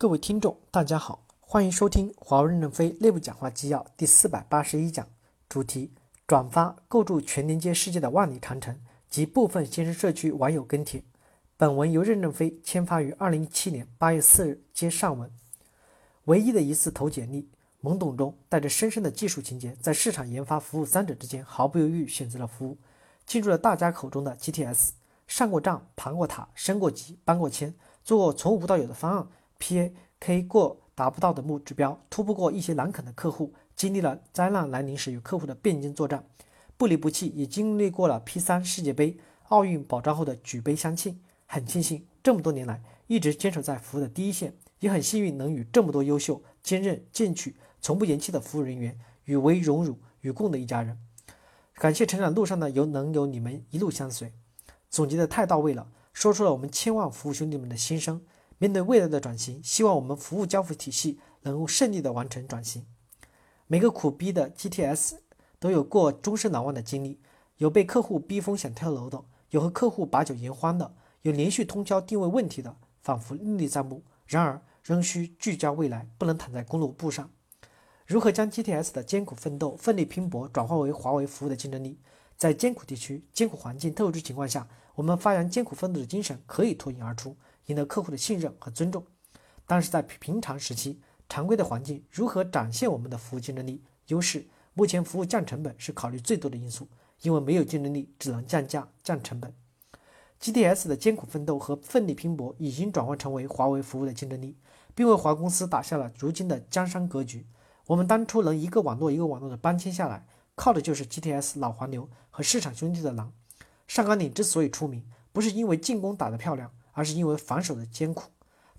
[0.00, 5.04] 各位听众，大家好，欢迎收听华为任正非内部讲话纪要第四百八十一讲，
[5.48, 5.90] 主题：
[6.24, 8.80] 转发构筑全连接世界的万里长城
[9.10, 11.02] 及部分新生社区网友跟帖。
[11.56, 15.28] 本文由任正非签发于二零一七年八月四日接上文。
[16.26, 17.48] 唯一的一次投简历，
[17.82, 22.78] 懵懂中带着深深的技术情节，在市场研发服务三者之间毫不犹豫选择了服务，
[23.26, 24.90] 进入了大家口中的 GTS，
[25.26, 27.74] 上过账、盘过塔、升过级、搬过迁，
[28.04, 29.26] 做过从无到有的方案。
[29.58, 36.24] P A K 过达不到的目指标，突破过一些难啃的客户，经历了灾难来临时与客户的并肩作战，
[36.76, 41.20] 不离不弃，也经历过了 P 三世界杯、奥运保障后的举杯相庆。
[41.46, 50.98] 很庆幸这么多年来一直坚守在服务的第一线，也很幸运能与这么多优秀、坚韧、进取、从不言弃的服务人员与为荣辱与共的一家人。
[51.74, 54.32] 感谢成长路上的有能有你们一路相随，
[54.90, 58.20] 总结的太到位了，说出了我们千万服务兄弟们的心声。
[58.58, 62.84] 面对未来的转型，希望我们服务交付体系能够顺利的完成转型。
[63.66, 65.18] 每个苦逼的 GTS
[65.58, 67.20] 都有过终身难忘的经历，
[67.58, 74.02] 有被客户逼疯想跳楼的，有和客户把酒言欢的，有连续通宵定位问题的，仿佛历历在目。
[74.26, 77.30] 然而，仍需聚焦未来，不能躺在公路布上。
[78.06, 81.98] 如何将 GTS 的艰苦奋斗、奋力拼搏转化为华为服务的竞争力？
[82.36, 87.36] 在艰苦地区、艰苦环境特殊情况下，我们发扬艰苦奋斗的精神，可以脱颖而出。
[87.68, 89.06] 赢得客户的信任和尊重，
[89.66, 94.46] 但是在平常时期、常规的环境，如何展现我们的服务竞争力优势？
[94.74, 96.88] 目前服务降成本是考虑最多的因素，
[97.22, 99.52] 因为没有竞争力，只能降价、降成本。
[100.40, 104.56] GTS 的艰苦奋斗和奋力拼搏，已经转换成为华为服务的竞争力，
[104.94, 107.46] 并为华公司打下了如今的江山格局。
[107.86, 113.32] 我们当初能一个网络一个网络的搬迁下来，靠的就是 GTS 老黄牛和市场兄弟的狼。
[113.88, 116.70] 上甘岭之所以出名，不是因为进攻打得漂亮。
[116.98, 118.24] 而是因为防守的艰苦，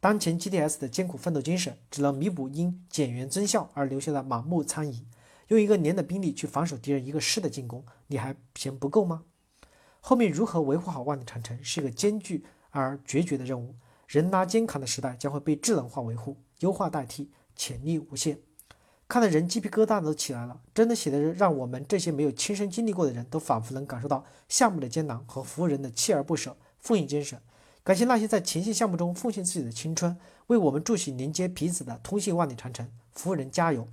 [0.00, 5.04] 当前 GTS 的艰苦奋斗精神，只能弥补因减员增效而留下的盲目参与。
[5.48, 9.24] 用一个连的兵力去防守敌人一个师的进攻，你还嫌不够吗？
[10.00, 13.74] 后面如何维护好万里长城，是一个艰巨而决绝的任务。
[14.08, 18.38] 人拉肩扛的时代将会被智能化维护、优化代替，潜力无限。
[19.06, 27.38] 看得人鸡皮疙瘩都起来了，真的写的让我们这些没有亲身经历过的人都仿佛能感受到项目的艰难和服务人的锲而不舍、奉献精神。
[27.86, 32.90] 感谢那些在前线项目中奉献自己的青春，为我们筑起连接彼此的通信万里长城。
[33.12, 33.86] 服务人加油！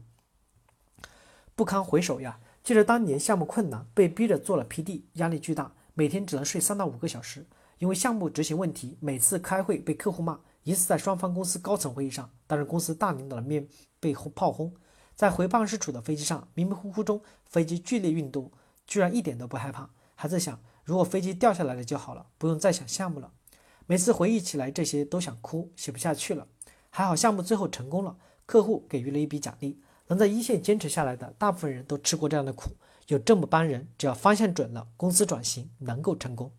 [1.54, 2.40] 不堪回首呀！
[2.64, 7.46] 记得当年项目困难，被逼着做了 PD，压力巨大，每天只能睡三到五个小时。
[7.78, 13.68] 因为项目执行问题，每次开会被客户骂，一次在双方公司高层会议上，当着公司大领导的面
[14.00, 14.74] 被炮轰，
[15.14, 18.52] 在回办事处的飞机上，迷迷糊糊中，飞机剧烈运动，
[18.88, 23.31] 居然一点都不害怕，还在想，如果飞机掉下来了就好了，不用再想项目了。
[23.85, 26.47] 每次回忆起来这些都想哭，写不下去了。
[26.89, 29.81] 还好项目最后成功了，客户给予了一笔奖励。
[30.07, 32.71] 能在一线坚持下来的大部分人都吃过这样的苦，
[33.07, 36.51] 有这么帮人，只要方向准了，公司转型能够成功。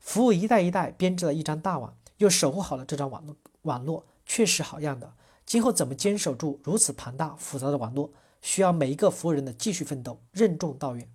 [0.00, 5.12] 服务一代一代编织了一张大网，又守护好了这张网络，网络确实好样的。
[5.46, 11.08] 今后怎么坚守住如此庞大复杂的网络，需要每一个服务人的继续奋斗，任重道远。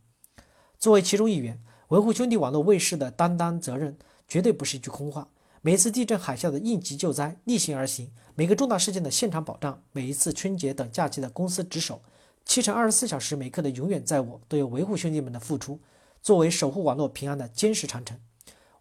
[0.77, 3.97] 作为其中一员，维护兄弟网络卫士的担当责任。
[4.29, 5.27] 绝对不是一句空话。
[5.61, 12.01] 每一次地震海啸的应急救灾逆行而行，每个重大事件的现场保障，每一次春节等假期的公司值守，
[12.45, 15.81] 七乘二十四小时每刻的永远在我，都有维护兄弟们的付出。
[16.21, 18.17] 作为守护网络平安的坚实长城，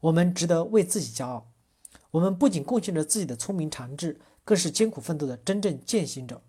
[0.00, 1.50] 我们值得为自己骄傲。
[2.12, 6.40] 我们不仅贡献着自己的聪明长智，更是艰苦奋斗的真正践行者。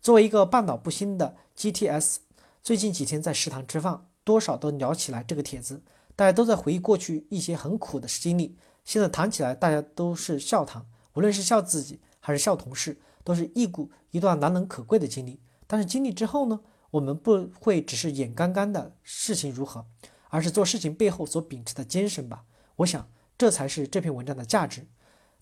[0.00, 2.16] 作为一个半岛不兴的 GTS，
[2.62, 5.82] 最近几天在食堂吃饭，多少都聊起来这个帖子。
[6.22, 15.40] 大家都在回忆过去一些很苦的经历，现在谈起来，大家都是笑谈，无论是笑自己还是笑同事，都是一股一段难能可贵的经历。
[15.66, 16.60] 但是经历之后呢，
[16.92, 19.84] 我们不会只是眼干干的事情如何，
[20.28, 22.44] 而是做事情背后所秉持的精神吧。
[22.76, 24.86] 我想，这才是这篇文章的价值。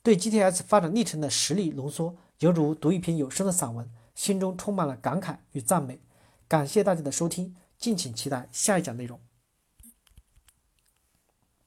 [0.02, 6.00] 对 GTS 发展历程的实例浓缩，犹如读一篇有声的散文，心中充满了感慨与赞美。
[6.48, 9.21] 感谢大家的收听，敬请期待下一讲内容。